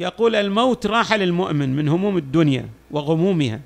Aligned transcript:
يقول 0.00 0.36
الموت 0.36 0.86
راحه 0.86 1.16
للمؤمن 1.16 1.76
من 1.76 1.88
هموم 1.88 2.16
الدنيا 2.16 2.68
وغمومها 2.90 3.60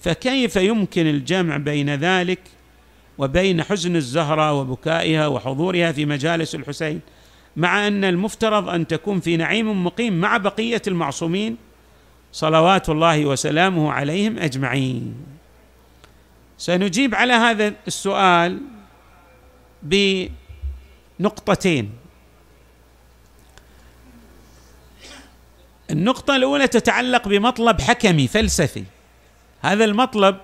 فكيف 0.00 0.56
يمكن 0.56 1.06
الجمع 1.06 1.56
بين 1.56 1.94
ذلك 1.94 2.38
وبين 3.18 3.62
حزن 3.62 3.96
الزهرة 3.96 4.52
وبكائها 4.52 5.26
وحضورها 5.26 5.92
في 5.92 6.06
مجالس 6.06 6.54
الحسين 6.54 7.00
مع 7.56 7.86
أن 7.86 8.04
المفترض 8.04 8.68
أن 8.68 8.86
تكون 8.86 9.20
في 9.20 9.36
نعيم 9.36 9.84
مقيم 9.84 10.20
مع 10.20 10.36
بقية 10.36 10.82
المعصومين 10.86 11.56
صلوات 12.32 12.88
الله 12.88 13.26
وسلامه 13.26 13.92
عليهم 13.92 14.38
أجمعين؟ 14.38 15.14
سنجيب 16.58 17.14
على 17.14 17.32
هذا 17.32 17.74
السؤال 17.86 18.60
بنقطتين. 19.82 21.90
النقطة 25.90 26.36
الأولى 26.36 26.68
تتعلق 26.68 27.28
بمطلب 27.28 27.80
حكمي 27.80 28.26
فلسفي. 28.26 28.84
هذا 29.62 29.84
المطلب 29.84 30.36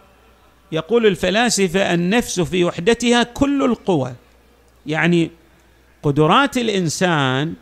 يقول 0.72 1.06
الفلاسفة 1.06 1.94
النفس 1.94 2.40
في 2.40 2.64
وحدتها 2.64 3.22
كل 3.22 3.64
القوى. 3.64 4.14
يعني 4.86 5.30
قدرات 6.02 6.56
الإنسان 6.56 7.54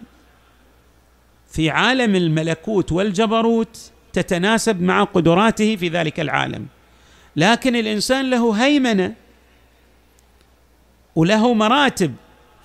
في 1.50 1.70
عالم 1.70 2.16
الملكوت 2.16 2.92
والجبروت 2.92 3.90
تتناسب 4.12 4.82
مع 4.82 5.04
قدراته 5.04 5.76
في 5.76 5.88
ذلك 5.88 6.20
العالم. 6.20 6.66
لكن 7.36 7.76
الإنسان 7.76 8.30
له 8.30 8.52
هيمنة 8.52 9.14
وله 11.16 11.54
مراتب 11.54 12.14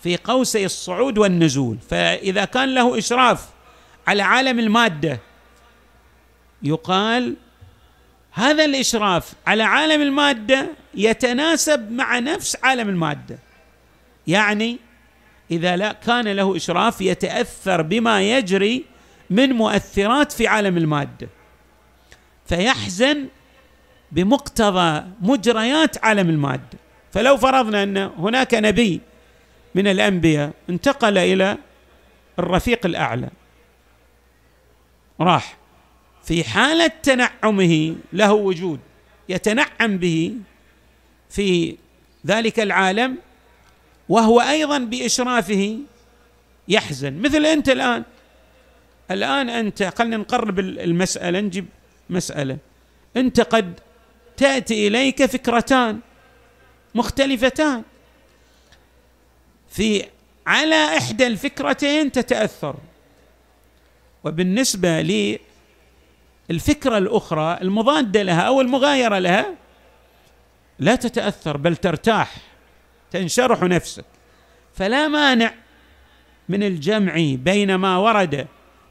في 0.03 0.17
قوسي 0.17 0.65
الصعود 0.65 1.17
والنزول. 1.17 1.77
فإذا 1.89 2.45
كان 2.45 2.73
له 2.75 2.97
إشراف 2.97 3.56
على 4.07 4.23
عالم 4.23 4.59
المادة. 4.59 5.19
يقال 6.63 7.35
هذا 8.31 8.65
الإشراف 8.65 9.33
على 9.47 9.63
عالم 9.63 10.01
المادة 10.01 10.67
يتناسب 10.95 11.91
مع 11.91 12.19
نفس 12.19 12.57
عالم 12.63 12.89
المادة. 12.89 13.37
يعني 14.27 14.77
إذا 15.51 15.77
لا 15.77 15.91
كان 15.91 16.27
له 16.27 16.55
إشراف 16.55 17.01
يتأثر 17.01 17.81
بما 17.81 18.21
يجري 18.21 18.85
من 19.29 19.53
مؤثرات 19.53 20.31
في 20.31 20.47
عالم 20.47 20.77
المادة. 20.77 21.27
فيحزن 22.45 23.27
بمقتضى 24.11 25.03
مجريات 25.21 26.05
عالم 26.05 26.29
المادة. 26.29 26.77
فلو 27.11 27.37
فرضنا 27.37 27.83
أن 27.83 27.97
هناك 27.97 28.53
نبي 28.53 29.01
من 29.75 29.87
الأنبياء 29.87 30.51
انتقل 30.69 31.17
إلى 31.17 31.57
الرفيق 32.39 32.85
الأعلى. 32.85 33.29
راح. 35.19 35.57
في 36.23 36.43
حالة 36.43 36.87
تنعمه 36.87 37.95
له 38.13 38.33
وجود 38.33 38.79
يتنعم 39.29 39.97
به 39.97 40.33
في 41.29 41.77
ذلك 42.27 42.59
العالم 42.59 43.17
وهو 44.09 44.41
أيضا 44.41 44.77
بإشرافه 44.77 45.77
يحزن. 46.67 47.21
مثل 47.21 47.45
أنت 47.45 47.69
الآن. 47.69 48.03
الآن 49.11 49.49
أنت 49.49 49.83
خلينا 49.83 50.17
نقرب 50.17 50.59
المسألة 50.59 51.39
نجيب 51.39 51.65
مسألة. 52.09 52.57
أنت 53.17 53.41
قد 53.41 53.79
تأتي 54.37 54.87
إليك 54.87 55.25
فكرتان 55.25 55.99
مختلفتان. 56.95 57.83
في 59.69 60.05
على 60.47 60.97
إحدى 60.97 61.27
الفكرتين 61.27 62.11
تتأثر. 62.11 62.75
وبالنسبة 64.27 65.01
للفكره 66.49 66.97
الأخرى 66.97 67.57
المضادة 67.61 68.23
لها 68.23 68.41
أو 68.41 68.61
المغايرة 68.61 69.19
لها 69.19 69.55
لا 70.79 70.95
تتأثر 70.95 71.57
بل 71.57 71.75
ترتاح 71.75 72.37
تنشرح 73.11 73.63
نفسك. 73.63 74.05
فلا 74.75 75.07
مانع 75.07 75.53
من 76.49 76.63
الجمع 76.63 77.35
بين 77.43 77.75
ما 77.75 77.97
ورد 77.97 78.47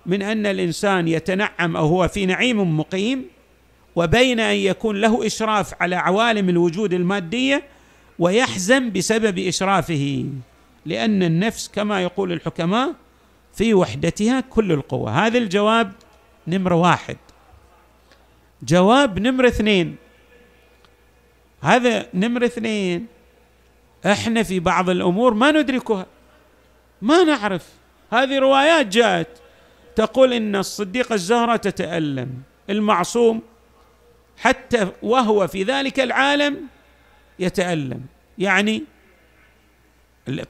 من 0.06 0.22
أن 0.22 0.46
الإنسان 0.46 1.08
يتنعم 1.08 1.76
أو 1.76 1.86
هو 1.86 2.08
في 2.08 2.26
نعيم 2.26 2.78
مقيم 2.80 3.24
وبين 3.96 4.40
أن 4.40 4.56
يكون 4.56 5.00
له 5.00 5.26
إشراف 5.26 5.74
على 5.82 5.96
عوالم 5.96 6.48
الوجود 6.48 6.92
المادية 6.92 7.62
ويحزن 8.18 8.92
بسبب 8.92 9.38
إشرافه. 9.38 10.24
لأن 10.86 11.22
النفس 11.22 11.68
كما 11.68 12.02
يقول 12.02 12.32
الحكماء 12.32 12.92
في 13.56 13.74
وحدتها 13.74 14.40
كل 14.40 14.72
القوة. 14.72 15.26
هذا 15.26 15.38
الجواب 15.38 15.92
نمرة 16.46 16.74
واحد. 16.74 17.16
جواب 18.62 19.18
نمرة 19.18 19.48
اثنين. 19.48 19.96
هذا 21.62 22.06
نمرة 22.14 22.44
اثنين. 22.46 23.06
إحنا 24.06 24.42
في 24.42 24.60
بعض 24.60 24.90
الأمور 24.90 25.34
ما 25.34 25.50
ندركها. 25.50 26.06
ما 27.02 27.24
نعرف. 27.24 27.68
هذه 28.12 28.38
روايات 28.38 28.86
جاءت 28.86 29.28
تقول 29.94 30.32
إن 30.32 30.56
الصديقه 30.56 31.14
الزهراء 31.14 31.56
تتألم. 31.56 32.42
المعصوم 32.70 33.42
حتى 34.38 34.88
وهو 35.02 35.46
في 35.46 35.62
ذلك 35.62 36.00
العالم 36.00 36.66
يتألم. 37.38 38.02
يعني 38.38 38.84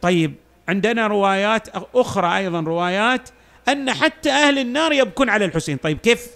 طيب 0.00 0.34
عندنا 0.68 1.06
روايات 1.06 1.68
أخرى 1.94 2.36
أيضا 2.36 2.60
روايات 2.60 3.28
أن 3.68 3.92
حتى 3.92 4.30
أهل 4.30 4.58
النار 4.58 4.92
يبكون 4.92 5.30
على 5.30 5.44
الحسين. 5.44 5.76
طيب 5.76 5.98
كيف؟ 5.98 6.28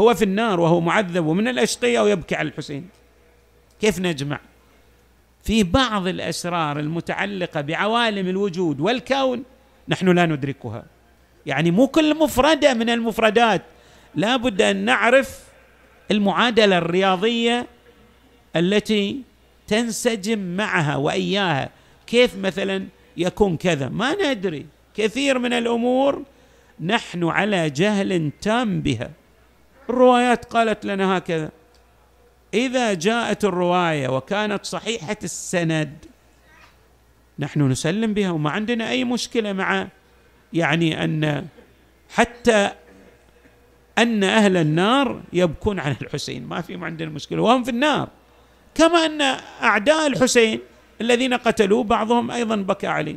هو 0.00 0.14
في 0.14 0.24
النار 0.24 0.60
وهو 0.60 0.80
معذب 0.80 1.26
ومن 1.26 1.48
الأشقياء 1.48 2.04
ويبكي 2.04 2.34
على 2.34 2.48
الحسين. 2.48 2.88
كيف 3.80 3.98
نجمع؟ 3.98 4.40
في 5.42 5.62
بعض 5.62 6.06
الأسرار 6.06 6.80
المتعلقة 6.80 7.60
بعوالم 7.60 8.28
الوجود 8.28 8.80
والكون 8.80 9.42
نحن 9.88 10.08
لا 10.08 10.26
ندركها. 10.26 10.84
يعني 11.46 11.70
مو 11.70 11.86
كل 11.86 12.18
مفردة 12.18 12.74
من 12.74 12.90
المفردات. 12.90 13.62
لا 14.14 14.36
بد 14.36 14.62
أن 14.62 14.76
نعرف 14.76 15.40
المعادلة 16.10 16.78
الرياضية 16.78 17.66
التي 18.56 19.22
تنسجم 19.66 20.38
معها 20.56 20.96
وإياها. 20.96 21.68
كيف 22.06 22.36
مثلا 22.36 22.86
يكون 23.16 23.56
كذا. 23.56 23.88
ما 23.88 24.32
ندري. 24.32 24.66
كثير 24.96 25.38
من 25.38 25.52
الأمور 25.52 26.22
نحن 26.80 27.24
على 27.24 27.70
جهل 27.70 28.30
تام 28.40 28.80
بها. 28.80 29.10
الروايات 29.90 30.44
قالت 30.44 30.84
لنا 30.84 31.18
هكذا. 31.18 31.50
إذا 32.54 32.94
جاءت 32.94 33.44
الرواية 33.44 34.08
وكانت 34.08 34.64
صحيحة 34.64 35.16
السند 35.24 36.04
نحن 37.38 37.68
نسلم 37.68 38.14
بها 38.14 38.30
وما 38.30 38.50
عندنا 38.50 38.90
أي 38.90 39.04
مشكلة 39.04 39.52
مع 39.52 39.88
يعني 40.52 41.04
أن 41.04 41.46
حتى 42.10 42.70
أن 43.98 44.24
أهل 44.24 44.56
النار 44.56 45.22
يبكون 45.32 45.80
على 45.80 45.96
الحسين. 46.02 46.46
ما 46.46 46.60
في 46.60 46.74
عندنا 46.74 47.10
مشكلة. 47.10 47.42
وهم 47.42 47.64
في 47.64 47.70
النار. 47.70 48.08
كما 48.74 49.06
أن 49.06 49.20
أعداء 49.62 50.06
الحسين 50.06 50.60
الذين 51.00 51.34
قتلوه 51.34 51.84
بعضهم 51.84 52.30
أيضا 52.30 52.56
بكى 52.56 52.86
عليه 52.86 53.16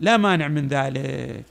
لا 0.00 0.16
مانع 0.16 0.48
من 0.48 0.68
ذلك. 0.68 1.44